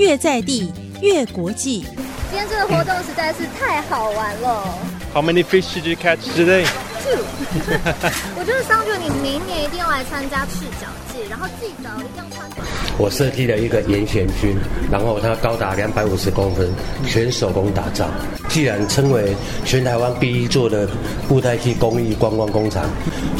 [0.00, 1.84] 越在地越国际。
[2.30, 4.64] 今天这个活动实在是太好玩了。
[5.12, 6.64] How many fish did you catch today?
[7.04, 7.22] Two。
[8.34, 12.48] 我觉得桑觉，你明年一定要来参加赤脚季，然后记得一定要穿。
[12.96, 14.56] 我设计了一个严选军，
[14.90, 16.70] 然后它高达两百五十公分，
[17.06, 18.08] 全手工打造。
[18.48, 19.34] 既然称为
[19.66, 20.88] 全台湾第一座的
[21.28, 22.84] 布袋戏工艺观光工厂，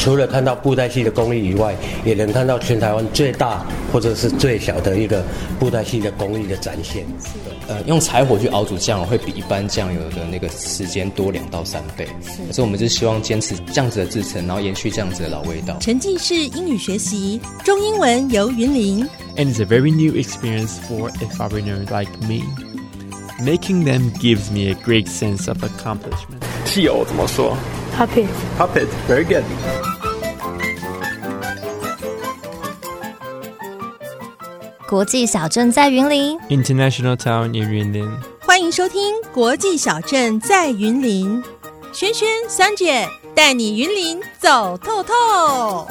[0.01, 1.77] 除了看到布袋戏的工艺以外，
[2.07, 3.63] 也能看到全台湾最大
[3.93, 5.23] 或者是最小的一个
[5.59, 7.05] 布袋戏的工艺的展现。
[7.69, 12.09] 呃，用柴火去熬煮酱油会比一般酱油的那个时间多两到三倍，
[12.51, 15.77] 所以我们就希望坚持这样子的制成，然后延续这样子的老味道。
[15.81, 19.07] 沉浸式英语学习，中英文由云林。
[19.37, 22.43] And it's a very new experience for a foreigner like me.
[23.45, 26.43] Making them gives me a great sense of accomplishment.
[26.65, 27.57] 汽油怎么说
[28.00, 28.28] Puppet.
[28.58, 28.88] Puppet.
[29.08, 29.44] Very good.
[34.88, 38.12] 国际小镇在云林， International town in Yunlin.
[38.42, 41.44] 欢迎收听《国际小镇在云林》，
[41.92, 45.88] 轩轩、三姐带你云林走透透。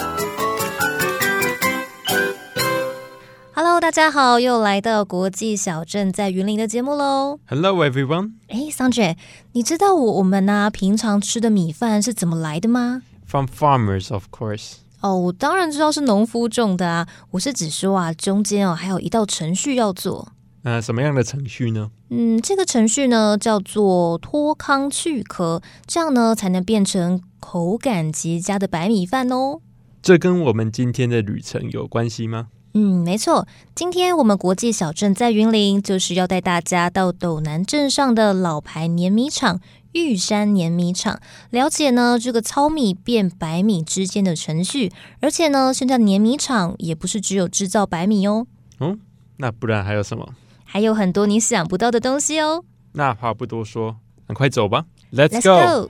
[3.61, 7.41] Hello，大家好，又来到国际小镇在云林的节目喽。
[7.45, 8.31] Hello everyone.
[8.47, 9.17] 哎，桑姐，
[9.51, 14.75] 你知道我我们呢、平常吃的米饭是怎么来的吗？From farmers, of course.
[15.01, 17.05] 哦，我当然知道是农夫种的啊。
[17.31, 20.29] 我是指说啊，中间哦还有一道程序要做。
[20.61, 21.91] 那什么样的程序呢？
[22.11, 29.59] 嗯，这个程序呢叫做脱糠去壳，这样呢才能变成口感极佳的白米饭哦。
[30.01, 32.47] 这跟我们今天的旅程有关系吗？
[32.73, 39.59] 嗯，没错，今天我们国际小镇在云林，就是要带大家到斗南镇上的老牌碾米厂
[39.93, 44.91] 玉山碾米厂，了解呢这个糙米变白米之间的程序。
[45.19, 48.45] 而且呢，现在碾米厂也不是只有制造白米哦，
[48.79, 48.99] 嗯
[49.37, 50.29] 那不然还有什么？
[50.63, 52.63] 还有很多你想不到的东西哦。
[52.91, 53.95] 那话不多说，
[54.27, 54.85] 赶快走吧。
[55.11, 55.89] Let's Let's go.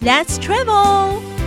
[0.00, 1.37] go！Let's travel。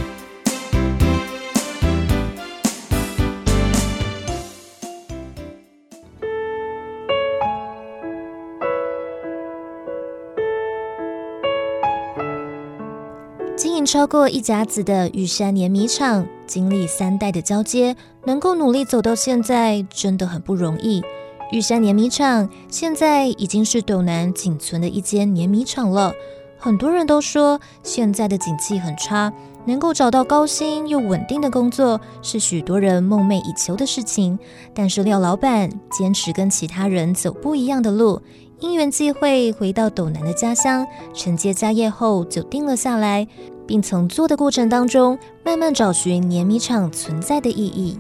[13.92, 17.94] 超过一甲子的玉山碾米厂，经历三代的交接，
[18.24, 21.04] 能够努力走到现在，真的很不容易。
[21.52, 26.14] 玉山碾米厂现在已经是斗南仅存的一间碾米厂了。
[26.58, 29.34] 很多人都说，现在的景气很差，
[29.66, 34.40] 能够找到高薪又稳定的工作，是许多人梦寐以求的事情。
[34.74, 38.22] 但是廖老板坚持跟其他人走不一样的路，
[38.62, 43.28] 因缘际会回到斗南的家乡，承接家业后就定了下来，
[43.72, 47.98] 并从做的过程当中慢慢找寻碾米厂存在的意义。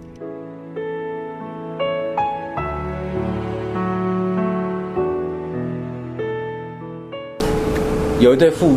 [8.19, 8.75] 有一对父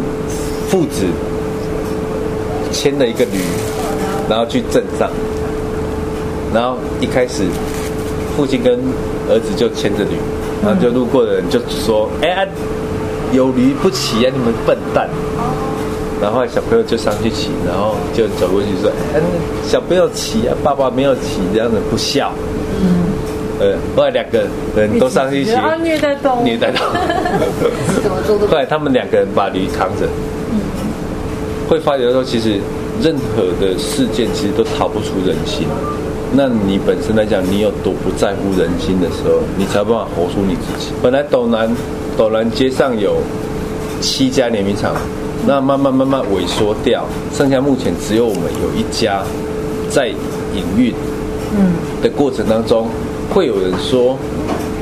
[0.68, 1.06] 父子
[2.70, 3.40] 牵了一个驴，
[4.30, 5.10] 然后去镇上，
[6.54, 7.42] 然后一开始
[8.36, 8.78] 父亲跟
[9.28, 10.10] 儿子就牵着驴，
[10.62, 12.46] 然后就路过的人就说：“哎、啊，
[13.32, 15.10] 有驴不骑啊，你们笨蛋！”
[16.20, 19.20] 然后小朋友就上去骑，然后就走过去说：“哎、
[19.66, 22.32] 小朋友骑啊，爸爸没有骑，这样子不孝。”
[23.60, 24.44] 呃，后来两个
[24.76, 28.46] 人都上去骑，啊虐待动物虐待动物。
[28.48, 30.08] 后来他们两个人把驴扛着，
[31.68, 32.58] 会发觉说，其实
[33.00, 35.68] 任何的事件其实都逃不出人心。
[36.36, 40.90] 那你本身来讲，你有多不在乎人心的时候，你才有办法活出你自己。
[41.00, 41.70] 本来斗南
[42.16, 43.18] 斗南街上有
[44.00, 44.96] 七家联名厂，
[45.46, 49.22] 那慢慢慢慢萎缩掉，剩下目前只有我们有一家
[49.90, 50.94] 在营运。
[51.56, 51.72] 嗯
[52.02, 52.88] 的过程当中，
[53.32, 54.18] 会有人说，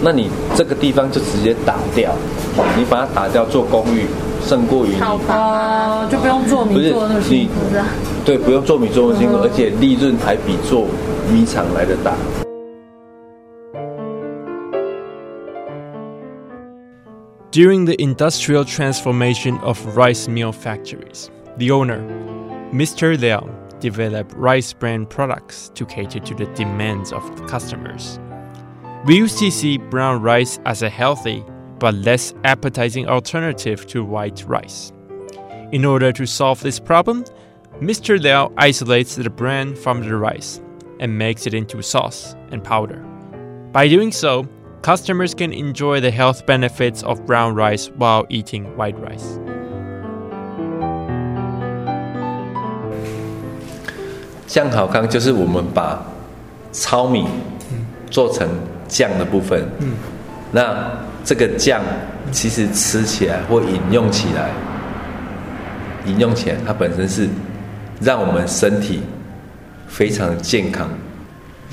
[0.03, 2.11] 那你这个地方就直接打掉，
[2.77, 4.07] 你把它打掉做公寓，
[4.45, 7.53] 胜过于你哦，就不用做米做的那么辛苦，
[8.25, 10.87] 对不用做米做那么辛苦，而且利润还比做
[11.31, 12.13] 米厂来的大。
[17.53, 22.01] During the industrial transformation of rice mill factories, the owner,
[22.73, 23.21] Mr.
[23.21, 23.47] Liao,
[23.79, 28.19] developed rice brand products to cater to the demands of the customers.
[29.05, 31.45] We used to see brown rice as a healthy
[31.79, 34.91] but less appetizing alternative to white rice.
[35.73, 37.27] In order to solve this problem,
[37.83, 38.19] Mr.
[38.19, 40.63] Liao isolates the bran from the rice
[41.01, 43.05] and makes it into sauce and powder.
[43.73, 44.49] By doing so,
[44.82, 49.40] customers can enjoy the health benefits of brown rice while eating white rice.
[54.48, 56.02] 酱好康就是我们把
[56.72, 57.28] 糙米
[58.10, 58.48] 做成
[58.88, 59.68] 酱的部分。
[59.80, 59.94] 嗯，
[60.52, 60.90] 那
[61.26, 61.82] 这个酱
[62.32, 64.52] 其实吃起来或饮用起来，
[66.06, 67.28] 饮用起来它本身是
[68.00, 69.02] 让我们身体
[69.88, 70.90] 非常的健康。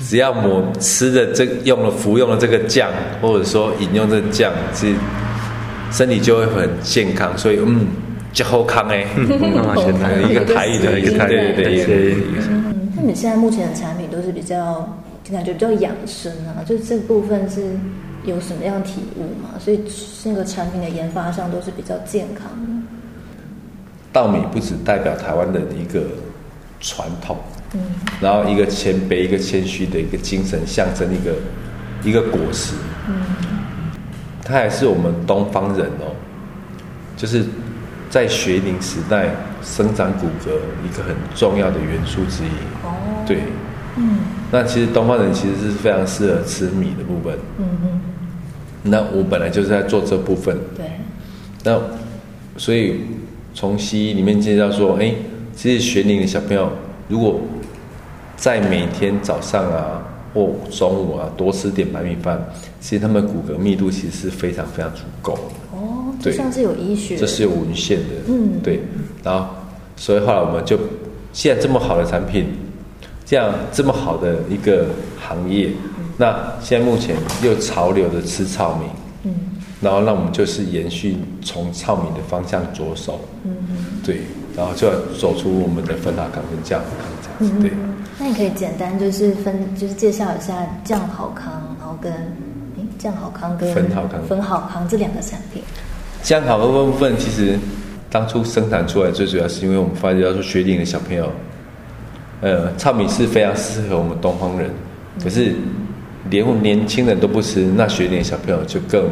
[0.00, 4.94] 只要抹吃的这用了服用了这个酱，或者说饮用这个酱，是
[5.92, 7.36] 身体就会很健康。
[7.36, 7.86] 所以嗯，
[8.32, 9.06] 就好康哎，
[10.28, 11.92] 一个台语的 一个台语的一个。
[12.96, 14.98] 那你现在目前的产品都是比较
[15.30, 17.62] 感觉比较养生啊，就这部分是
[18.24, 19.58] 有什么样体悟吗？
[19.58, 19.80] 所以
[20.24, 22.82] 那个产品的研发上都是比较健康的。
[24.12, 26.02] 稻米不只代表台湾的一个
[26.80, 27.36] 传统。
[27.72, 27.80] 嗯，
[28.20, 31.34] 然后一个谦卑、一个谦虚的一个精神，象征一个
[32.02, 32.74] 一个果实。
[33.08, 33.22] 嗯，
[34.44, 36.10] 它还是我们东方人哦，
[37.16, 37.44] 就是
[38.08, 39.28] 在学龄时代
[39.62, 40.50] 生长骨骼
[40.84, 42.48] 一个很重要的元素之一。
[42.82, 43.38] 哦，对，
[43.96, 44.18] 嗯，
[44.50, 47.38] 那其实东方人其实是非常适合吃米的部分。
[47.58, 48.00] 嗯嗯，
[48.82, 50.58] 那我本来就是在做这部分。
[50.76, 50.86] 对，
[51.62, 51.80] 那
[52.56, 53.02] 所以
[53.54, 55.14] 从西医里面介绍说，哎，
[55.60, 56.72] 其实学龄的小朋友
[57.06, 57.38] 如果
[58.34, 60.00] 在每天早上啊
[60.32, 62.42] 或中午啊多吃点白米饭，
[62.80, 65.34] 其实他们骨骼密度其实是非常非常足够。
[65.70, 68.04] 哦，这算是有医学，这是有文献的。
[68.28, 68.80] 嗯，对。
[69.22, 69.50] 然后，
[69.96, 70.78] 所以后来我们就，
[71.34, 72.46] 现在这么好的产品，
[73.26, 74.86] 这样这么好的一个
[75.20, 75.68] 行业，
[76.16, 78.86] 那现在目前又潮流的吃糙米，
[79.24, 79.34] 嗯，
[79.82, 84.20] 然后那我们就是延续从糙米的方向着手，嗯嗯，对，
[84.60, 86.90] 然后就要走出我们的芬达康跟酱康
[87.40, 87.70] 这样子，对。
[88.18, 90.52] 那你可以简单就是分，就是介绍一下
[90.84, 92.12] 酱好康，然后跟
[92.98, 95.62] 酱好康跟粉好康、粉好康这两个产品。
[96.22, 97.58] 酱好的部分其实
[98.10, 101.32] 当初生产出来最主要是因为我们发觉到说学龄的小朋友，
[102.42, 104.70] 呃，糙米是非常适合我们东方人，
[105.24, 105.54] 可是
[106.28, 109.08] 连我们年轻人都不吃，那学龄小朋友就更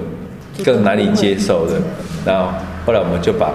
[0.62, 1.80] 更难以接受的。
[2.26, 2.52] 然后
[2.84, 3.54] 后来我们就把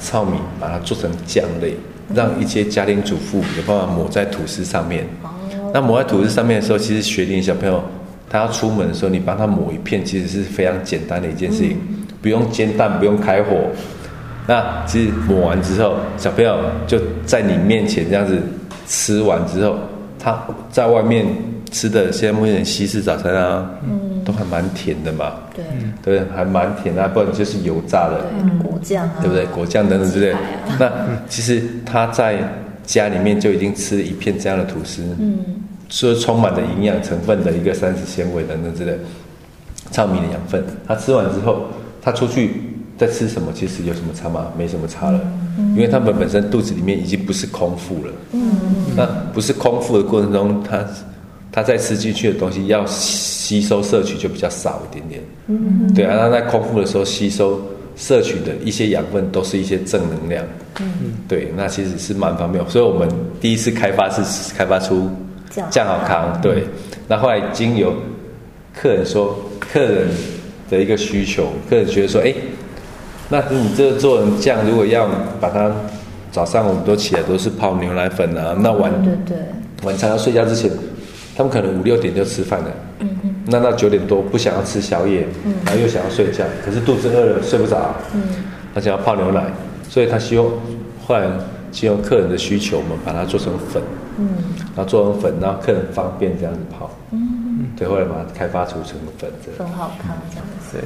[0.00, 1.76] 糙米把它做成酱类。
[2.12, 5.06] 让一些家庭主妇有办法抹在吐司上面。
[5.22, 5.30] 哦。
[5.72, 7.80] 那抹在吐司上面的时候，其实学龄小朋友
[8.28, 11.78] 他要出门的时候，你帮他抹一片，其实是非常简单的一件事情，
[12.20, 13.58] 不用煎蛋，不用开火。
[14.44, 18.42] 那其实抹完之后，小朋友就在你面前这样子
[18.88, 19.78] 吃完之后，
[20.18, 20.36] 他
[20.72, 21.24] 在外面
[21.70, 23.70] 吃的现在目前西式早餐啊。
[23.88, 24.09] 嗯。
[24.24, 25.64] 都还蛮甜的嘛，对，
[26.02, 28.24] 对，还蛮甜啊，不然就是油炸的，
[28.62, 29.46] 果酱啊，对不对？
[29.46, 30.34] 果酱等等之类。
[30.78, 30.90] 那
[31.28, 32.38] 其实他在
[32.84, 35.38] 家里面就已经吃一片这样的吐司，嗯，
[35.88, 38.98] 说充满了营养成分的一个膳食纤维等等之类，
[39.90, 40.64] 糙米的养分。
[40.86, 41.66] 他吃完之后，
[42.02, 42.62] 他出去
[42.98, 44.46] 再吃什么，其实有什么差吗？
[44.56, 45.20] 没什么差了，
[45.74, 48.40] 因为他们本身肚子里面已经不是空腹了，嗯，
[48.96, 50.84] 那不是空腹的过程中，他。
[51.52, 57.60] 他在吃进去的东西要吸收摄取就比较少一点点，嗯，对啊，他在空腹的时候吸收
[57.96, 60.44] 摄取的一些养分都是一些正能量，
[60.80, 62.64] 嗯，对，那其实是蛮方便。
[62.70, 63.08] 所以我们
[63.40, 65.10] 第一次开发是开发出
[65.70, 66.64] 酱好康，对，
[67.08, 67.92] 那后来经由
[68.72, 70.06] 客人说客人
[70.70, 72.32] 的一个需求，客人觉得说，哎，
[73.28, 75.10] 那你这个做成酱，如果要
[75.40, 75.70] 把它
[76.30, 79.36] 早上我们都起来都是泡牛奶粉啊，那晚对对。
[79.82, 80.70] 晚餐要睡觉之前。
[81.40, 88.20] 他们可能五六点就吃饭了，嗯嗯，那到九点多不想要吃宵夜，嗯，然后又想要睡觉，可是肚子饿了睡不着，嗯，
[88.74, 89.46] 他想要泡牛奶，
[89.88, 90.46] 所以他希望
[91.06, 91.26] 后来
[91.72, 93.82] 借用客人的需求，我们把它做成粉，
[94.18, 94.28] 嗯，
[94.76, 100.82] 然后做成粉，然后客人方便这样子泡，嗯，对，后来把它开发出成粉，很好看这样子，对。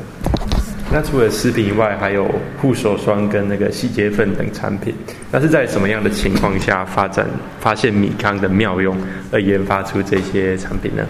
[0.92, 2.28] 那除了食品以外，还有
[2.60, 4.94] 护手霜跟那个洗洁粉等产品。
[5.32, 7.26] 那是在什么样的情况下发展、
[7.58, 8.96] 发现米糠的妙用
[9.32, 11.04] 而研发出这些产品呢？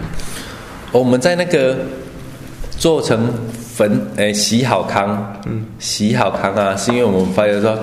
[0.91, 1.77] 我们在那个
[2.77, 3.29] 做成
[3.75, 7.77] 粉，诶，洗好康，嗯，洗好康啊，是因为我们发现说，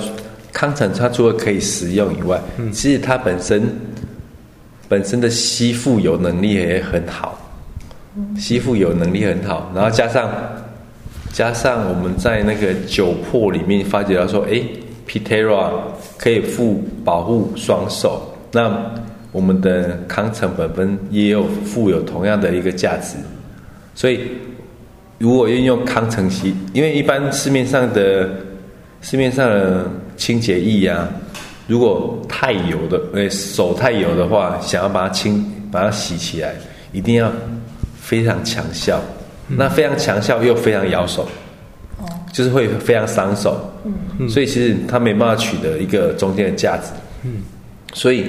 [0.51, 3.63] 康城它除了可以食用以外，嗯，其实它本身
[4.89, 7.39] 本身的吸附有能力也很好，
[8.39, 10.31] 吸附有能力很好，然后加上。
[11.33, 14.63] 加上我们在那个酒粕里面发觉到说，哎
[15.09, 15.71] ，Pitera
[16.19, 18.71] 可以附保护双手，那
[19.31, 23.17] 我们的康城本分也有富有同样的一个价值，
[23.95, 24.21] 所以
[25.17, 28.29] 如果运用康城洗，因为一般市面上的
[29.01, 31.09] 市面上的清洁液啊，
[31.67, 36.55] 如果太油的，哎，手太油的话，想要把它清把它洗起来，
[36.93, 37.33] 一定要
[38.03, 39.01] 非常强效。
[39.55, 41.29] 那非常强效又非常咬手，
[41.99, 46.85] 哦，就是会非常伤手，嗯，所以其实他没办法取得一个中间的价值，
[47.25, 47.43] 嗯，
[47.93, 48.27] 所以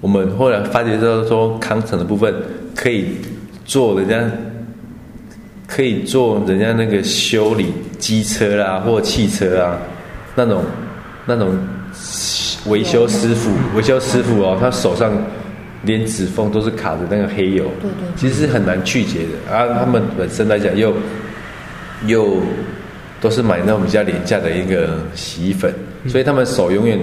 [0.00, 2.34] 我们后来发觉到说康城的部分
[2.74, 3.18] 可以
[3.64, 4.18] 做人家
[5.68, 9.78] 可以做人家那个修理机车啦或汽车啊
[10.34, 10.64] 那种
[11.26, 11.56] 那种
[12.66, 15.12] 维修师傅，维修师傅哦，他手上
[15.84, 19.54] 连指缝都是卡着那个黑油，对对其实是很难去解的。
[19.54, 20.94] 啊，他们本身来讲又
[22.06, 22.36] 又
[23.20, 25.72] 都是买那种比较廉价的一个洗衣粉，
[26.08, 26.98] 所以他们手永远。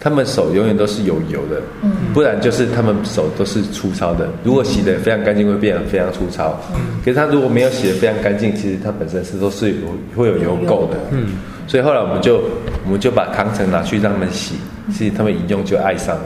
[0.00, 4.28] 他们手永远都是有油的，嗯，不然就是他们手都是粗糙的。
[4.42, 6.60] 如果洗得非常干净，会变得非常粗糙。
[6.74, 9.76] 嗯，可是他如果没有洗得非常干净，其实他本身是都是有
[10.14, 10.98] 会有油垢的。
[11.10, 11.28] 嗯，
[11.66, 12.42] 所以后来我们就
[12.84, 14.56] 我们就把康城拿去让他们洗，
[14.92, 16.24] 其实他们一用就爱上了。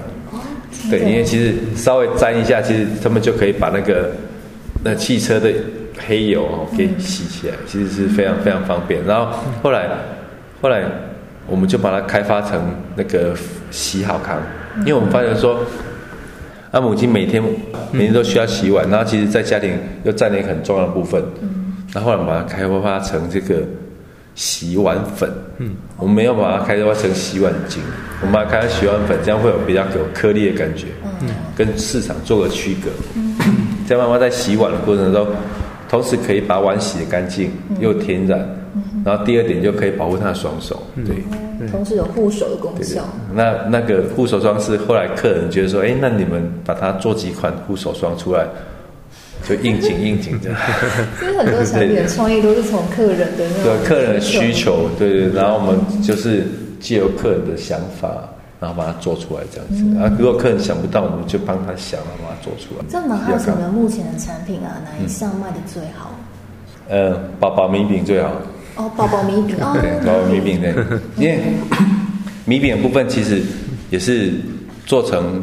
[0.90, 4.10] 对，因为其实稍微沾一下，其实他们就可以把那个
[4.84, 5.52] 那汽车的
[6.06, 9.04] 黑油哦给洗起来，其实是非常非常方便。
[9.04, 9.88] 然后后来
[10.60, 10.84] 后来。
[11.50, 12.60] 我们就把它开发成
[12.94, 13.34] 那个
[13.70, 14.38] 洗好康，
[14.80, 15.60] 因为我们发现说，
[16.72, 17.42] 阿母亲每天
[17.90, 19.72] 每天都需要洗碗，然后其实在家庭
[20.04, 21.24] 又占了一个很重要的部分。
[21.40, 23.62] 嗯，然后后来把它开发成这个
[24.38, 25.28] 洗碗粉。
[25.58, 27.78] 嗯，我们没有把它开发成洗碗巾，
[28.20, 30.86] 我们把它开成洗碗粉，这样会有比较有颗粒的感觉。
[31.20, 32.88] 嗯，跟市场做个区隔。
[33.16, 33.34] 嗯，
[33.86, 35.26] 这样妈妈在洗碗的过程中，
[35.88, 38.54] 同时可以把碗洗得干净又天然。
[39.04, 41.16] 然后第二点就可以保护她的双手，对，
[41.70, 43.02] 同时有护手的功效。
[43.34, 48.46] 那那个护手霜是后来客人觉得说，哎，那你们把它做几款护手霜出来，
[49.48, 50.50] 就应景应景的。
[51.18, 56.46] 其实很多产品的创意都是从客人的那个客人的需求，对对，然后我们就是
[56.78, 58.28] 借由客人的想法，
[58.60, 59.98] 然后把它做出来这样子。
[59.98, 62.84] 啊，如果客人想不到，我们就帮他想，把它做出来。
[62.88, 66.14] 这马哈什么目前的产品啊，哪一项卖的最好？
[66.88, 68.30] 呃，宝宝米饼最好。
[68.76, 70.72] 哦，宝宝米饼哦， 对，宝宝米饼对，
[71.16, 71.42] 因为
[72.46, 73.42] 米饼的部分其实
[73.90, 74.32] 也是
[74.86, 75.42] 做成，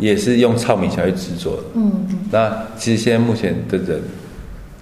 [0.00, 1.62] 也是用糙米才去制作的。
[1.74, 1.92] 嗯，
[2.32, 4.00] 那其实现在目前的人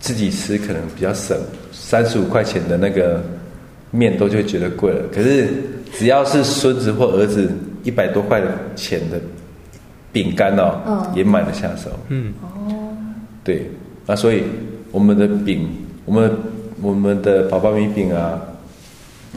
[0.00, 1.36] 自己吃可能比较省，
[1.72, 3.22] 三十五块钱的那个
[3.90, 5.02] 面都就觉得贵了。
[5.12, 5.48] 可是
[5.92, 7.50] 只要是孙子或儿子
[7.82, 8.40] 一百多块
[8.74, 9.20] 钱的
[10.12, 11.90] 饼干哦，也买得下手。
[12.08, 12.96] 嗯，哦，
[13.44, 13.70] 对，
[14.06, 14.44] 那所以
[14.90, 15.68] 我们的饼，
[16.06, 16.30] 我们。
[16.80, 18.40] 我们的宝宝米饼啊，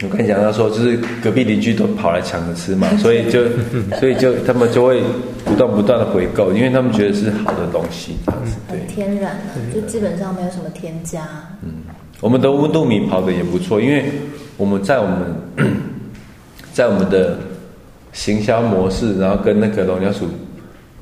[0.04, 3.44] 我跟你讲，他说就是隔壁邻居都跑来抢着吃嘛， 所以就
[4.00, 5.02] 所以就他们就会
[5.46, 8.16] 不断不断的回购，因为他们觉得是好的东西，
[8.68, 11.22] 很天然的，就基本上没有什么添加。
[11.62, 11.72] 嗯，
[12.20, 14.06] 我们的温度米跑的也不错，因为
[14.58, 15.36] 我们在我们
[16.74, 17.38] 在我们的
[18.14, 20.26] 行销模式，然后跟那个农粮署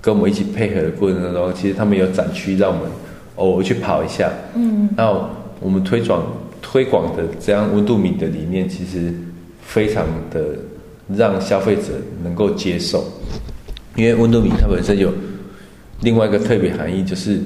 [0.02, 2.92] 跟我们一起配合的过程当中，其实他们有展区让我们
[3.36, 5.30] 偶尔去跑一下，嗯，然后。
[5.62, 6.24] 我们推广
[6.72, 9.12] 推广的这样温度米的理念，其实
[9.64, 10.50] 非常的
[11.16, 13.04] 让消费者能够接受，
[13.96, 15.12] 因为温度米它本身有
[16.02, 17.40] 另外一个特别含义，就是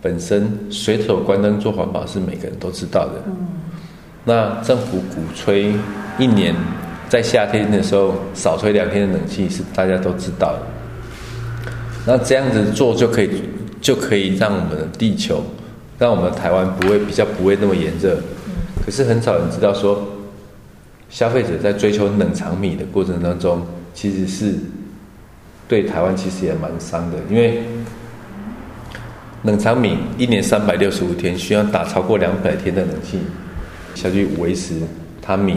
[0.00, 3.22] 本身随手关灯做环保是每个人都知道的。
[3.26, 3.48] 嗯。
[4.24, 5.74] 那政府鼓吹
[6.18, 6.54] 一年
[7.10, 10.62] 在夏天的时候少吹两天的冷气是大家都知道的。
[12.06, 13.42] 那这样子做就可以
[13.82, 15.44] 就可以让我们的地球。
[15.98, 18.18] 让我们台湾不会比较不会那么炎热，
[18.84, 20.06] 可是很少人知道说，
[21.08, 24.54] 消费者在追求冷藏米的过程当中，其实是
[25.68, 27.62] 对台湾其实也蛮伤的，因为
[29.42, 33.18] 冷藏米一年三百六十五天需要打超过两百天的冷气
[33.94, 34.80] 下去维持
[35.22, 35.56] 它米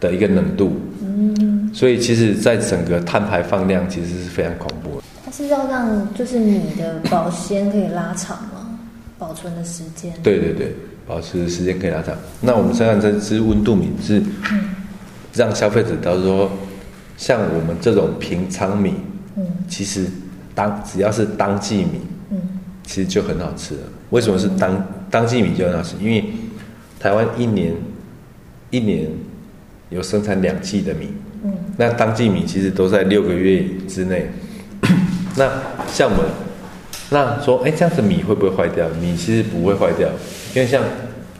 [0.00, 5.04] 的一个冷度，嗯，所以其实在整个碳排放量其实是非常恐怖的。
[5.24, 8.78] 它是要让就是米的保鲜可以拉长吗？
[9.18, 10.74] 保存的时间，对对对，
[11.06, 12.14] 保持时间可以拉长。
[12.40, 14.22] 那我们身上这支温度米是
[15.34, 16.50] 让消费者到说，
[17.16, 18.94] 像我们这种平仓米，
[19.36, 20.06] 嗯，其实
[20.54, 22.40] 当只要是当季米，嗯，
[22.84, 23.80] 其实就很好吃了。
[24.10, 25.96] 为什么是当当季米就很好吃？
[26.00, 26.24] 因为
[26.98, 27.74] 台湾一年
[28.70, 29.08] 一年
[29.90, 31.08] 有生产两季的米，
[31.44, 34.30] 嗯，那当季米其实都在六个月之内。
[35.36, 35.50] 那
[35.92, 36.26] 像我们。
[37.10, 38.88] 那说，哎，这样子米会不会坏掉？
[39.00, 40.08] 米其实不会坏掉，
[40.54, 40.82] 因为像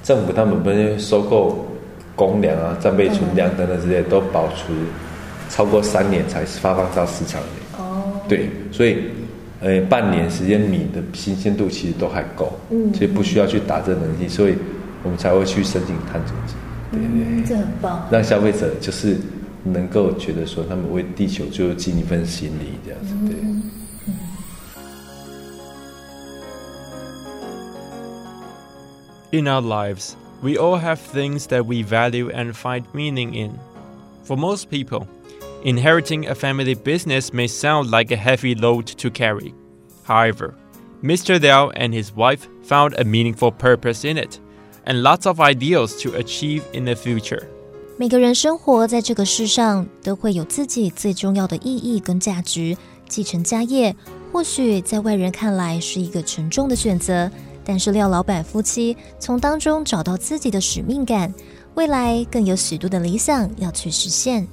[0.02, 1.64] 政府他们不是收购
[2.16, 4.76] 公粮啊、战备存粮等等之类，都保存
[5.49, 7.47] 超过三年才发放到市场里。
[7.78, 8.99] 哦，对，所以，
[9.61, 14.54] 呃，半年时间米的新鲜度其实都还够，嗯，所以不需要去打这能力，所以
[15.02, 16.54] 我们才会去申请碳足迹。
[16.90, 19.16] 对对，这很棒，让消费者就是
[19.62, 23.37] 能够觉得说，他们为地球就尽一份心力，这样子，对。
[29.34, 33.51] In our lives, we all have things that we value and find meaning in.
[34.24, 35.08] For most people,
[35.63, 39.54] inheriting a family business may sound like a heavy load to carry.
[40.04, 40.56] However,
[41.04, 41.39] Mr.
[41.39, 44.39] Liao and his wife found a meaningful purpose in it
[44.86, 47.44] and lots of ideals to achieve in the future.
[47.98, 52.78] 每个人生活在这个世上，都会有自己最重要的意义跟价值。
[53.08, 53.96] 继承家业，
[54.32, 57.30] 或许在外人看来是一个沉重的选择，
[57.64, 61.33] 但是廖老板夫妻从当中找到自己的使命感，
[61.75, 64.47] 未来更有许多的理想要去实现。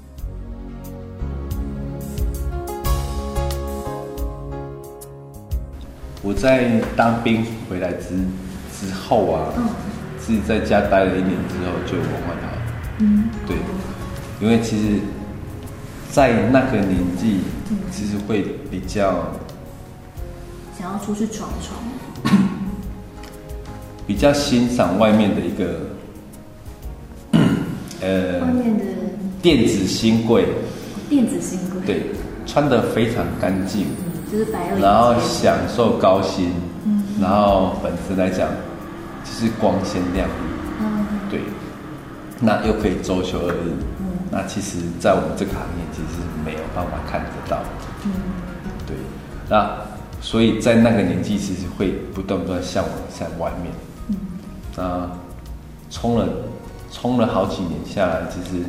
[6.23, 8.09] 我在当兵回来之
[8.79, 9.51] 之后啊，
[10.19, 12.47] 自己在家待了一年之后就文化他。
[12.99, 13.57] 嗯，对，
[14.39, 14.99] 因为其实，
[16.11, 17.39] 在那个年纪，
[17.91, 19.31] 其实会比较
[20.77, 21.81] 想要出去闯闯，
[22.23, 22.29] 比
[24.21, 25.79] 较欣赏外面的一个，
[28.01, 28.85] 呃，外面的
[29.41, 30.45] 电子新贵，
[31.09, 32.03] 电子新贵，对，
[32.45, 33.87] 穿的非常干净，
[34.31, 36.51] 就是白然后享受高薪，
[36.85, 38.47] 嗯，然后本身来讲，
[39.23, 40.33] 就是光鲜亮丽，
[40.79, 41.39] 嗯，对。
[42.43, 47.59] 那又可以周休二日，嗯，那其实，在我们这个行业，其实是没有办法看得到，
[48.03, 48.11] 嗯，
[48.87, 48.95] 对，
[49.47, 49.69] 那
[50.21, 53.71] 所以在那个年纪，其实会不断不断向往在外面，
[54.81, 55.11] 嗯，那
[55.89, 56.27] 冲了
[56.91, 58.63] 冲了好几年下来，其实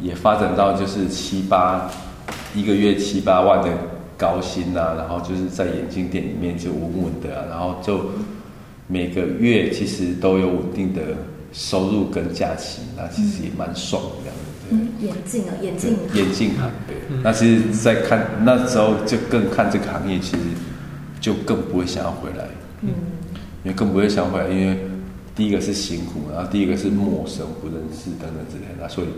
[0.00, 1.90] 也发展到就是七八
[2.54, 3.68] 一个月七八万的
[4.16, 8.00] 高薪呐，然后就是在眼镜店里面就稳稳的，啊然后就
[8.86, 11.00] 每个月其实都有稳定的。
[11.50, 14.42] 收入跟假期，那其实也蛮爽的这样子。
[14.68, 15.96] 嗯，眼镜啊，眼镜。
[16.12, 16.94] 眼镜行，对。
[17.22, 20.42] 那其实，在看那时候就更看这个行业，其实
[21.22, 22.44] 就更不会想要回来。
[22.82, 22.90] 嗯。
[23.64, 24.78] 因为更不会想回来，因为
[25.34, 29.08] 第一个是辛苦，然后第一个是陌生、不认识等等之类的，所以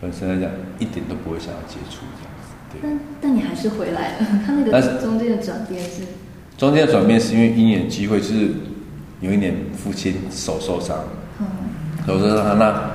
[0.00, 2.50] 本身来讲一点都不会想要接触这样子。
[2.72, 2.80] 对。
[2.82, 6.02] 但但你还是回来了，他那个中间的转变是？
[6.56, 8.50] 中间的转变是因为因缘机会，就是
[9.20, 10.98] 有一年父亲手受伤。
[11.40, 11.46] 嗯
[12.06, 12.92] 我说他那，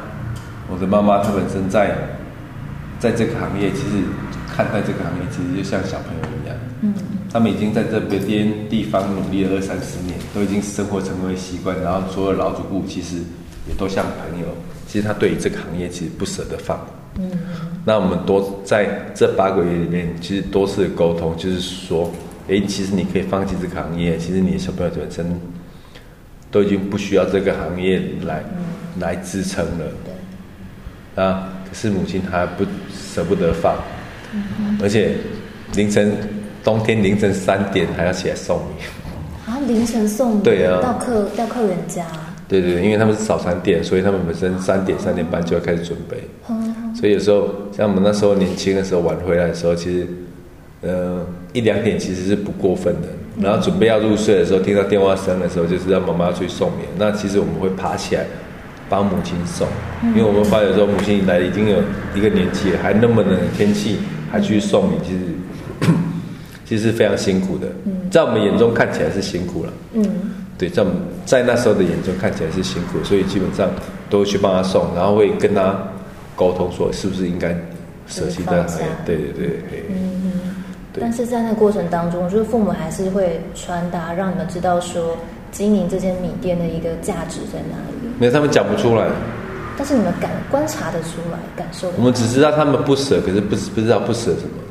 [0.67, 1.95] 我的妈妈她本身在，
[2.97, 4.03] 在这个行业，其实
[4.47, 6.57] 看待这个行业，其实就像小朋友一样。
[6.81, 6.93] 嗯。
[7.33, 13.17] 他们已经在这边地方努力了二三十年，都已经生活成为习惯，然后所有老主顾其实
[13.67, 14.45] 也都像朋友。
[14.87, 16.79] 其实他对于这个行业其实不舍得放。
[17.17, 17.31] 嗯。
[17.83, 22.11] 那我们多在这八个月里面，其实多次沟通，就是说，
[22.47, 25.25] 哎，其实你可以放弃这个行业，其实你的小朋友本身
[26.51, 28.43] 都已经不需要这个行业来。
[28.99, 33.75] 来支撑了，对，啊，可是母亲她不舍不得放，
[34.79, 35.15] 而且
[35.73, 36.15] 凌晨
[36.63, 38.83] 冬天凌晨三点还要起来送米，
[39.45, 42.05] 啊，凌晨送米，对啊，到客到客人家，
[42.47, 46.17] 对对，因为他们是早餐店，所以他们本身三点三点半就要开始准备，
[46.95, 50.07] 所以有时候像我们那时候年轻的时候晚回来的时候，其实，
[50.81, 53.07] 呃，一两点其实是不过分的，
[53.41, 58.25] 然后准备要入睡的时候，听到电话声的时候，就是让妈妈出去送米，那其实我们会爬起来。
[58.89, 59.65] 帮母亲送，
[60.13, 61.77] 因为我们发觉说母亲来已经有
[62.13, 63.97] 一个年纪了，还那么冷的天气
[64.29, 65.19] 还去送米，其实
[66.65, 67.67] 其实非常辛苦的。
[68.11, 69.73] 在我们眼中看起来是辛苦了。
[69.93, 70.05] 嗯，
[70.57, 73.69] 对，在我们在那时候的眼中看起来是辛苦，所以基本上
[74.09, 75.77] 都会去帮他送，然后会跟他
[76.35, 77.49] 沟通说是不是应该
[78.07, 78.85] 舍弃这行业。
[79.05, 80.63] 对对对，嗯嗯。
[80.99, 85.17] 但是在那个过程当中，就是父母还是会传达，让你们知道说。
[85.53, 88.09] 经营这间米店的一个价值在哪里？
[88.17, 89.07] 没有，他们讲不出来。
[89.77, 91.91] 但是你们感观察得出来，感受。
[91.95, 94.62] 我们只知道他们不舍，可是不不知道不舍什么。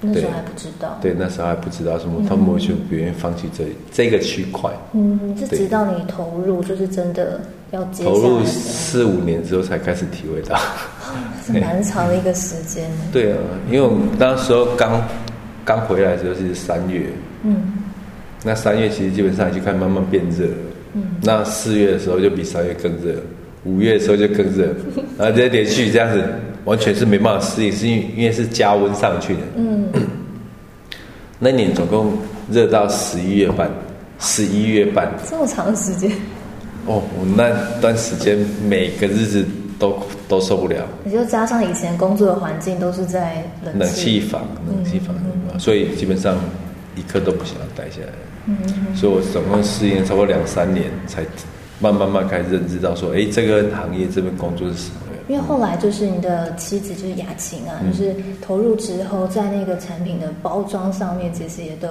[0.00, 0.98] 哦，那时候还不知道。
[1.00, 4.70] 对，那时候还不知道什么，他们完全不愿意放弃这这个区块。
[4.92, 10.58] 嗯，是直到你投入，就是真的要接投入四五年之后才开始体会到，
[11.44, 12.90] 是蛮长的一个时间。
[13.12, 15.02] 对啊，因为我们那时候刚
[15.64, 17.06] 刚回来的时候是三月。
[17.42, 17.72] 嗯。
[18.44, 20.56] 那三月其实基本上已经开始慢慢变热了，
[20.92, 23.14] 嗯，那四月的时候就比三月更热，
[23.64, 24.66] 五月的时候就更热，
[25.18, 26.22] 然后这连续这样子，
[26.66, 29.88] 完全是没办法适应，是因为因为是加温上去的，嗯，
[31.40, 32.12] 那年总共
[32.50, 33.70] 热到十一月半，
[34.20, 36.10] 十一月半，这么长时间，
[36.86, 38.36] 哦，我那段时间
[38.68, 39.46] 每个日子
[39.78, 39.96] 都
[40.28, 44.20] 都受不了，你就加上以前工作的环境都是在冷气。
[44.20, 45.14] 房，冷气房，
[45.58, 46.36] 所以基本上
[46.96, 48.12] 一刻都不想要待下来。
[48.48, 48.56] 嗯
[48.94, 51.24] 所以，我总共适应超过两三年，才
[51.80, 61.88] 慢慢慢开始认知到说，哎，这个行业这份工作是什么因为后来就是你的妻子就是雅琴啊，就是投入之后，在那个产品的包装上面，其实也都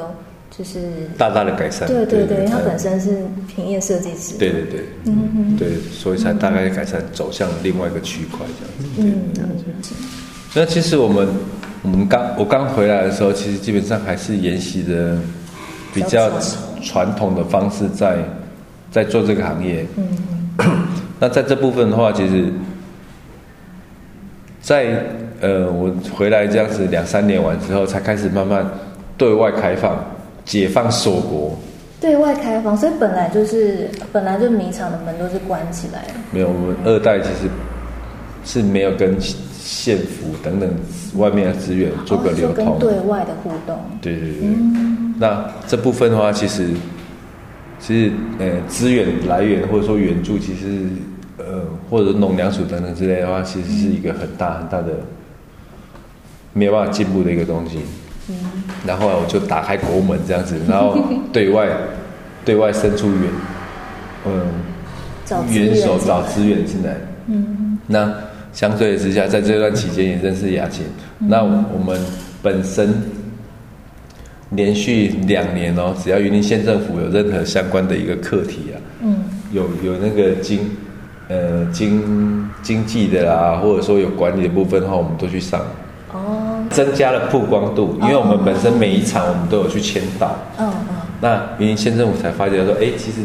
[0.55, 1.87] 就是大大的改善。
[1.87, 4.37] 对对对，他本身是平面设计师。
[4.37, 9.25] 对对对，嗯嗯，对，所以才大概改善，走向另外一个区块这样子。
[9.37, 9.93] 嗯，
[10.53, 11.27] 那其实我们
[11.83, 15.17] 我们刚我刚回来的时候，其实基本上还是沿袭着。
[15.93, 16.29] 比较
[16.83, 18.17] 传统的方式在
[18.91, 19.85] 在做这个行业。
[19.95, 20.05] 嗯，
[21.21, 22.51] 那在这部分的话，其实，
[24.65, 25.05] 在
[25.41, 28.67] 呃我回来这样子两三年完之后，才开始慢慢
[29.15, 30.03] 对外开放、
[30.43, 31.55] 解放锁国。
[32.01, 36.13] 对外开放，所以本来就是本来就米厂的门都是关起来的。
[36.31, 37.47] 没有，我们二代其实
[38.43, 40.67] 是没有跟县府等等
[41.15, 43.79] 外面的资源做个流通，对外的互动。
[44.01, 44.49] 对对对。
[45.19, 46.69] 那这部分的话，其实
[47.79, 50.87] 其实呃资源来源或者说援助，其实
[51.37, 54.93] 呃或者农粮署等等之类的话，其实是一个很大很大的
[56.53, 57.79] 没有办法进步的一个东西。
[58.29, 58.35] 嗯。
[58.85, 60.97] 然后我就打开国门这样子，然后
[61.33, 61.69] 对外
[62.43, 63.31] 对外伸出援
[64.25, 64.41] 嗯
[65.49, 66.95] 援手找资源进来。
[67.27, 67.77] 嗯。
[67.87, 68.13] 那
[68.53, 70.85] 相对之下，在这段期间也认识雅琴。
[71.19, 71.99] 那我们
[72.41, 72.93] 本身。
[74.51, 80.69] 连续两年哦，只要云林县政府有任何相关的一个课题啊，嗯，有有那个经，
[81.27, 85.61] 呃经经济的啦，或者说有管理的部分的话，我们都去上，
[86.13, 93.21] 哦，增加了曝光度，因为我们本身每一场我们都有去签到，嗯嗯，那云林县政府才发觉说，哎，其实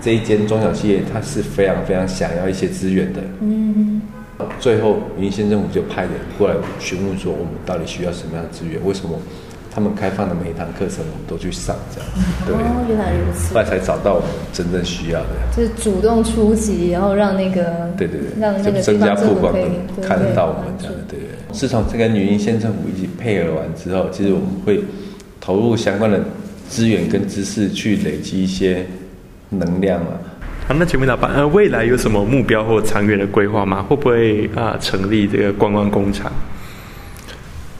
[0.00, 4.00] 这一间中小企业它是非常非常想要一些资源的，嗯，
[4.58, 8.80] 最后云林县政府就派人过来询问说，我们到底需要什么样的资源？
[8.84, 9.18] 为什么？
[9.78, 12.10] 他们开放的每一堂课程，我们都去上，这样
[12.44, 12.52] 对。
[12.52, 13.54] 哦，原来如此。
[13.54, 15.28] 后来才找到我们真正需要的。
[15.56, 21.28] 就是主动出击，然后让那个对对对，让那个增加曝光度，看得到我们这样对对。
[21.52, 24.82] 自从这个女音县政府一起配合完之后，其实我们会
[25.40, 26.20] 投入相关的
[26.68, 28.84] 资源跟知识去累积一些
[29.50, 30.18] 能量啊。
[30.66, 33.80] 好，那请问老板，呃，未来有什么目标或长远的规划吗？
[33.88, 36.32] 会不会啊成立这个观光工厂？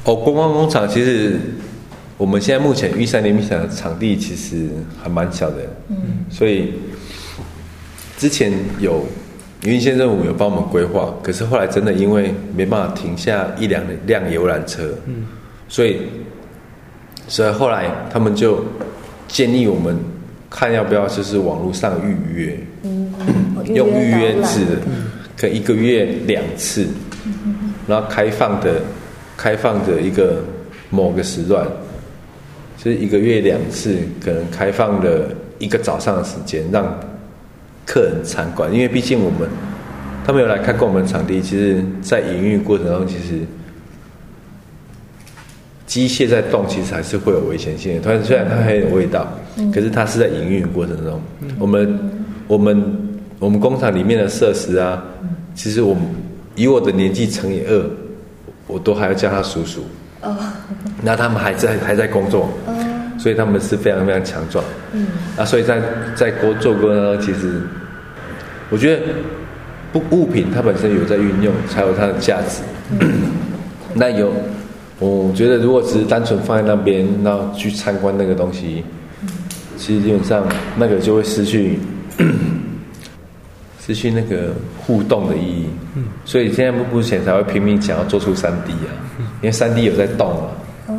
[0.05, 1.41] 哦，观光工厂其实。
[2.19, 4.69] 我们现在目前玉山联名厂的场地其实
[5.01, 5.57] 还蛮小的，
[5.89, 5.97] 嗯，
[6.29, 6.73] 所以
[8.19, 9.07] 之前有
[9.63, 15.27] 云县政府有帮我们规划，可是后来真的因为没办法停下一两辆游览车，嗯，
[15.69, 15.99] 所以
[17.29, 18.65] 所以后来他们就
[19.29, 19.97] 建议我们
[20.51, 23.13] 看要不要就是网络上预约，嗯，
[23.67, 24.67] 用预约制，
[25.37, 26.89] 可一个月两次，
[27.87, 28.83] 然后开放的
[29.37, 30.43] 开放的一个
[30.91, 31.65] 某个时段。
[32.79, 36.85] 就是一个月两次，可能开放的一个早上的时间，让
[37.85, 38.73] 客人参观。
[38.73, 39.49] 因为毕竟我们
[40.25, 43.41] 他们有来看过我们场地，其实，在营运过程中，其实
[45.87, 48.13] 机械在动，其实还是会有危险性的。
[48.13, 49.27] 然虽然它很有味道，
[49.75, 51.21] 可是它是在营运过程中，
[51.59, 51.99] 我们
[52.47, 55.03] 我们我们工厂里面的设施啊，
[55.55, 55.97] 其实我
[56.55, 57.91] 以我的年纪乘以二，
[58.69, 59.83] 我都还要叫他叔叔。
[60.23, 60.37] 哦，
[61.01, 62.51] 那他们还在还在工作，
[63.19, 64.65] 所以他们是非常非常强壮。
[64.93, 65.81] 嗯，啊，所以在
[66.17, 67.61] 在国做过呢，其实
[68.69, 69.03] 我觉得
[69.93, 72.63] 不物品它本身有在运用，才有它的价值。
[73.95, 74.33] 那有，
[74.99, 78.85] 我觉得如果只是单纯放在那边，然后去参观那个东西，
[79.77, 80.45] 其实基本上
[80.77, 81.79] 那个就会失去
[83.81, 85.67] 失去那个互动的意义。
[85.95, 88.91] 嗯，所以现在目前才会拼命想要做出三 D 啊。
[89.41, 90.97] 因为三 D 有在动嘛，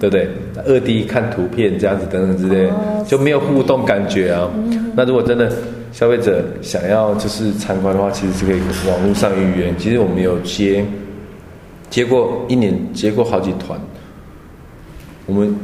[0.00, 0.28] 对不对？
[0.66, 2.68] 二 D 看图片这样子等等之类，
[3.06, 4.50] 就没有互动感觉啊。
[4.94, 5.52] 那如果真的
[5.92, 9.72] 消费者想要就是参观的话，其实是可以网络上预约。
[9.78, 10.84] 其实我们有接
[11.88, 13.78] 接过一年接过好几团，
[15.26, 15.54] 我们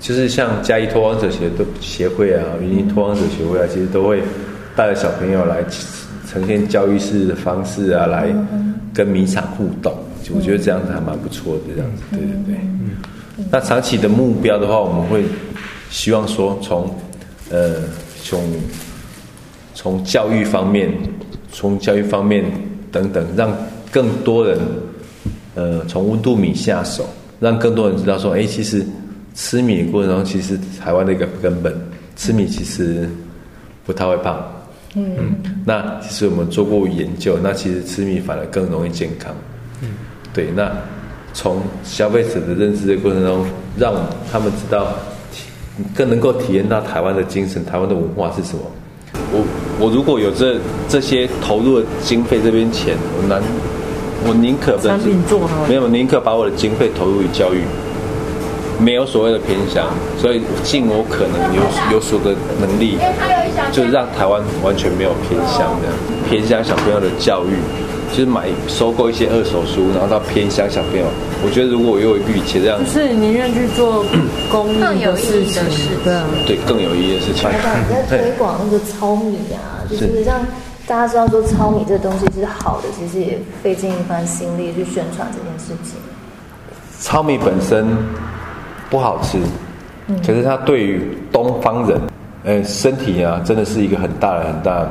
[0.00, 4.20] 就是像嘉义托荒者协都协会啊，云林托荒者协会啊，其实都会
[4.74, 5.64] 带着小朋友来
[6.28, 8.26] 呈现教育式的方式啊，来
[8.92, 9.94] 跟迷场互动。
[10.34, 12.60] 我觉得这样子还蛮不错的，这样子，对对对。
[13.50, 15.24] 那长期的目标的话，我们会
[15.88, 16.94] 希望说，从
[17.50, 17.76] 呃，
[18.22, 18.42] 从
[19.74, 20.92] 从教育方面，
[21.50, 22.44] 从教育方面
[22.92, 23.50] 等等，让
[23.90, 24.58] 更多人
[25.54, 27.08] 呃，从温度米下手，
[27.40, 28.84] 让更多人知道说，哎，其实
[29.34, 31.74] 吃米的过程中，其实台湾的一个根本，
[32.16, 33.08] 吃米其实
[33.86, 34.44] 不太会胖。
[34.94, 35.34] 嗯。
[35.64, 39.34] 那其实我们做过研究，那其实吃米反而更容易健康。
[40.32, 40.70] 对，那
[41.32, 43.44] 从消费者的认知的过程中，
[43.76, 43.94] 让
[44.30, 44.88] 他们知道，
[45.94, 48.62] 更能够体验到台湾的精神、台湾的文化是什么。
[49.32, 49.44] 我
[49.80, 50.56] 我如果有这
[50.88, 53.42] 这些投入的经费这边钱，我难，
[54.26, 57.62] 我宁可产品做好，没有宁可把我的经费投入于教育，
[58.78, 59.86] 没有所谓的偏向，
[60.18, 61.62] 所以尽我可能有
[61.94, 62.98] 有所的能力，
[63.72, 65.88] 就让台湾完全没有偏向的
[66.28, 67.54] 偏向小朋友的教育。
[68.10, 71.06] 就是买收购一些二手书，然后到偏乡小朋友。
[71.44, 74.04] 我觉得如果我有一笔钱这样，就是宁愿去做
[74.50, 76.24] 公益更有意义的的事情事，对啊。
[76.46, 77.44] 对更有意义的事情。
[77.44, 80.40] 老板你在推广那个糙米啊，就是让
[80.86, 85.94] 大家知道说糙米这个东西是好的，其实也费尽一番心力去宣传这件事情。
[86.98, 87.86] 糙米本身
[88.90, 89.38] 不好吃，
[90.26, 91.98] 可是它对于东方人，
[92.44, 94.86] 呃，身体啊，真的是一个很大的很大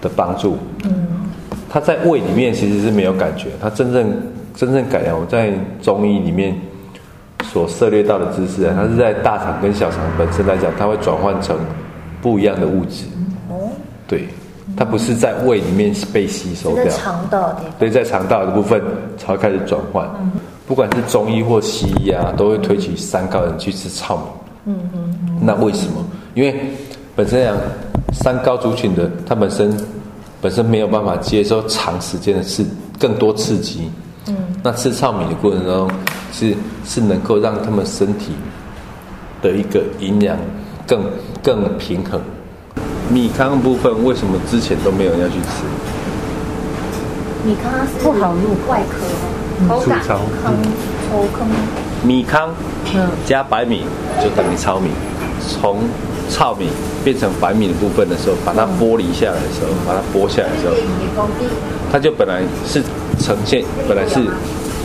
[0.00, 0.56] 的帮助。
[0.84, 1.25] 嗯，
[1.76, 4.10] 它在胃里面其实是没有感觉，它真正
[4.54, 6.58] 真正改良，我在中医里面
[7.44, 11.54] 所涉猎到的知识啊，它是在大肠跟小肠本身来讲，它会转换成
[12.22, 13.04] 不一样的物质。
[13.50, 13.68] 哦，
[14.08, 14.26] 对，
[14.74, 16.88] 它不是在胃里面被吸收掉。
[16.88, 17.78] 肠道的地方。
[17.78, 18.82] 所以在肠道的部分
[19.18, 20.08] 才会开始转换。
[20.66, 24.22] 不管是中医或西医啊，都会推举三高人去吃糙米。
[24.64, 26.02] 嗯嗯那为什么？
[26.32, 26.58] 因为
[27.14, 27.54] 本身讲
[28.14, 29.76] 三高族群的，它本身
[30.46, 32.64] 本身没有办法接受长时间的刺
[33.00, 33.90] 更多刺激。
[34.28, 34.36] 嗯。
[34.62, 35.90] 那吃糙米的过程中，
[36.32, 36.54] 是
[36.84, 38.30] 是能够让他们身体
[39.42, 40.36] 的一个营养
[40.86, 41.02] 更
[41.42, 42.20] 更平衡。
[43.10, 45.64] 米糠部分为什么之前都没有人要去吃？
[47.44, 49.74] 米糠是不好入外壳吗？
[49.74, 50.20] 口感粗糙。
[52.04, 52.50] 米糠
[52.94, 53.84] 嗯加白米
[54.22, 54.90] 就等于糙米，
[55.40, 55.78] 从
[56.28, 56.68] 糙米
[57.04, 60.74] 变成白米的部分的时候，把它剥离下来的时候，把它剥下来的时候，
[61.90, 62.82] 它就本来是
[63.18, 64.20] 呈现本来是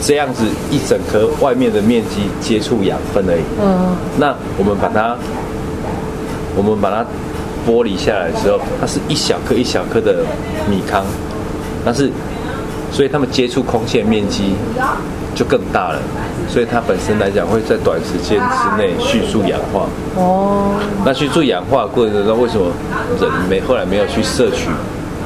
[0.01, 3.41] 这样子一整颗外面的面积接触养分而已。
[3.61, 5.15] 嗯，那我们把它，
[6.55, 7.05] 我们把它
[7.67, 10.23] 剥离下来的时候，它是一小颗一小颗的
[10.69, 11.03] 米糠，
[11.85, 12.09] 但是
[12.91, 14.53] 所以它们接触空气的面积
[15.33, 15.99] 就更大了，
[16.49, 19.87] 所以它本身来讲会在短时间之内迅速氧化。
[20.15, 22.67] 哦，那迅速氧化的过程中，为什么
[23.19, 24.69] 人没后来没有去摄取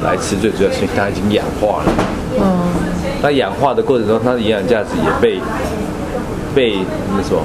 [0.04, 0.36] 来吃？
[0.36, 1.92] 最主要是因为它已经氧化了。
[2.38, 2.68] 嗯，
[3.22, 5.40] 那氧化的过程中，它的营养价值也被
[6.54, 6.78] 被
[7.16, 7.40] 那什么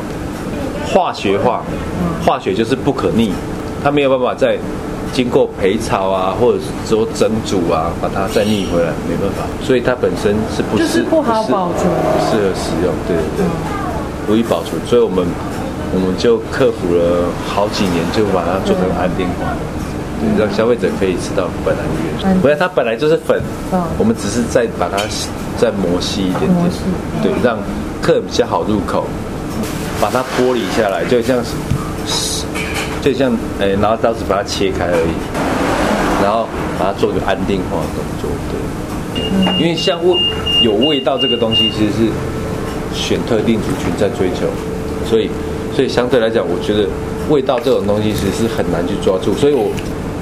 [0.85, 1.63] 化学化，
[2.25, 3.33] 化学就是不可逆，
[3.83, 4.57] 它没有办法再
[5.13, 11.89] 经过焙炒啊，或者是说蒸煮啊，把它再逆回来，没办法，所以它本身是不就是适不好适保存。
[11.89, 13.45] 不适合食用，对对对，
[14.25, 15.25] 不易保存，所以我们
[15.93, 19.51] 我们就克服了好几年，就把它做成安定化。
[20.21, 23.41] 对，让消费者可以吃到本来的原安味，不然它本来就是粉，
[23.73, 23.81] 嗯。
[23.97, 24.97] 我们只是再把它
[25.57, 26.71] 再磨细一点点
[27.23, 27.57] 对，让
[28.01, 29.05] 客人比较好入口，
[29.99, 31.51] 把它剥离下来，就像是
[33.01, 40.15] 就像诶、拿刀子把它切开而已，然后把它做一个安定化的动作，对，因为像味
[40.61, 42.09] 有味道这个东西，其实是
[42.93, 44.45] 选特定族群在追求，
[45.09, 45.29] 所以
[45.75, 46.87] 所以相对来讲，我觉得
[47.29, 49.71] 味道这种东西其实是很难去抓住，所以我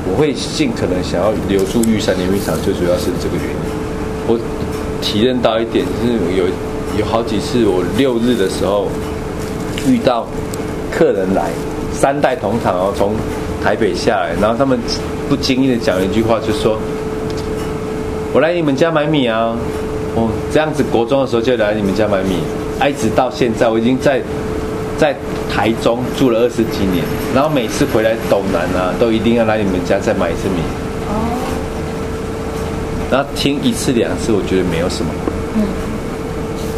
[0.10, 3.60] 我会尽可能想要留住玉山联名厂，最主要是这个原因。
[4.26, 4.40] 我
[5.02, 6.46] 体验到一点，就是有
[6.98, 8.88] 有好几次我六日的时候
[9.86, 10.26] 遇到
[10.92, 11.50] 客人来，
[12.00, 13.14] 三代同堂哦，从
[13.62, 14.80] 台北下来，然后他们
[15.28, 16.78] 不经意的讲了一句话，就说
[18.34, 19.54] ：“我来你们家买米啊。”
[20.16, 22.38] 哦，这样子国中的时候就来你们家买米，
[22.80, 24.22] 啊一直到现在，我已经在
[24.98, 25.14] 在
[25.52, 27.04] 台中住了二十几年，
[27.36, 30.62] 然后每次回来斗南啊，都一定要来你们家再买一次米。
[33.12, 35.12] 然后听一次两次，我觉得没有什么。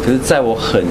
[0.04, 0.84] 可是在我很，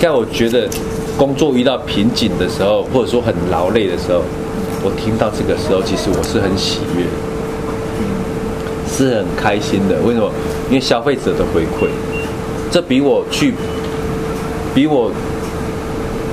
[0.00, 0.68] 在我觉得
[1.16, 4.22] 工作遇到瓶颈的时候，或者说很劳累的时候，
[4.82, 7.04] 我听到这个时候，其实我是很喜悦，
[8.90, 9.96] 是很开心的。
[10.02, 10.30] 为什么？
[10.68, 11.88] 因为消费者的回馈，
[12.70, 13.54] 这比我去，
[14.74, 15.12] 比我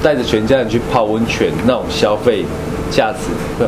[0.01, 2.43] 带着全家人去泡温泉那种消费
[2.89, 3.19] 价值
[3.59, 3.67] 会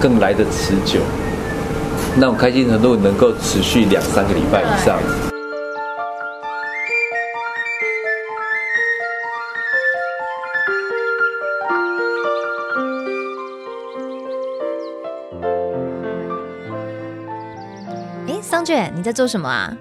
[0.00, 1.00] 更来得持久。
[2.14, 5.31] 那种开心程度能够持续两三个礼拜以上。
[19.02, 19.76] 你在做什么啊？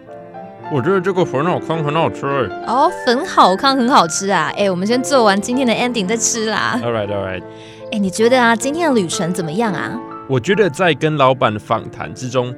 [0.74, 2.66] 我觉得这个粉好康很好吃哎。
[2.66, 4.52] 哦，粉好康很好吃啊！
[4.58, 6.80] 哎，我们先做完今天的 ending 再吃啦。
[6.82, 7.44] All right, all right。
[7.92, 9.96] 哎，你觉得啊，今天的旅程怎么样啊？
[10.28, 12.52] 我觉得在跟老板的访谈之中，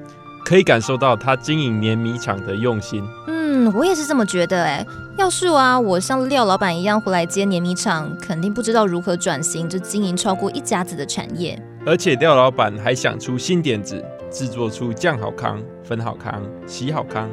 [0.46, 3.04] 可以感受到他经营碾米厂的用心。
[3.28, 4.86] 嗯，我也是这么觉得哎。
[5.18, 11.62] 要是啊，我像廖老板一样回来接碾米厂，肯定不知道如何转型，就经营超过一家子的产业。
[11.86, 14.02] 而且廖老板还想出新点子，
[14.34, 17.30] 制作出酱好康、粉好康、喜好康，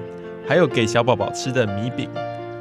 [0.47, 2.11] 还有给小宝宝吃的米饼。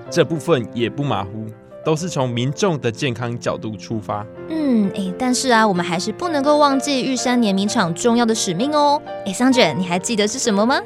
[0.10, 1.46] 这部分也不马虎，
[1.84, 4.26] 都是从民众的健康角度出发。
[4.48, 9.00] 嗯，哎，但是啊，我们还是不能够忘记玉山碾米厂重要的使命哦。
[9.26, 10.80] 哎，桑卷，你还记得是什么吗？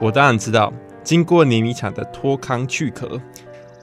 [0.00, 0.72] 我当然知道，
[1.04, 3.20] 经过碾米厂的脱糠去壳，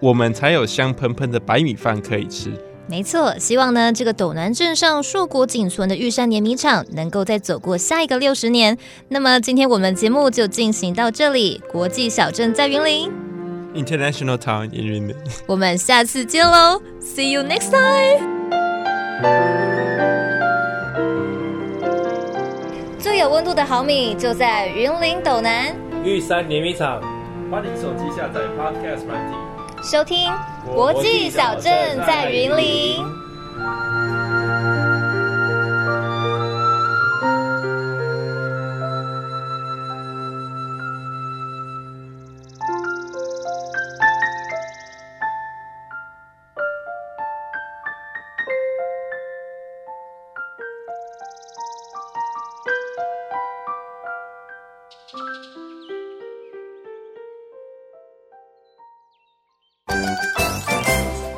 [0.01, 2.51] 我们才有香喷喷的白米饭可以吃。
[2.85, 8.77] 没错，希望呢这个斗南镇上硕果仅存的玉山碾米厂能够再走过下一个六十年。
[9.07, 13.09] 那么今天我们节目就进行到这里，国际小镇在云林
[13.73, 15.15] ，International Town in 云林，
[15.47, 18.29] 我们下次见喽，See you next time。
[22.99, 27.01] 最有温度的好米就在云林斗南玉山碾米厂，
[27.49, 29.52] 欢迎手机下载 Podcast 软体。
[29.83, 30.31] 收听
[30.73, 33.03] 国际小镇在云林。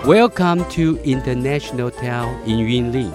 [0.06, 3.12] Welcome to International Town in Yunlin.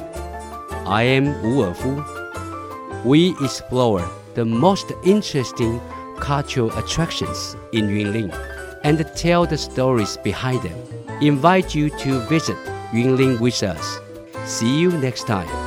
[0.88, 3.04] I am Wu Erfu.
[3.04, 5.80] We explore the most interesting
[6.18, 8.34] cultural attractions in Yunlin
[8.82, 10.76] and tell the stories behind them.
[11.22, 12.58] Invite you to visit
[12.90, 14.00] Yunlin with us.
[14.44, 15.59] See you next time.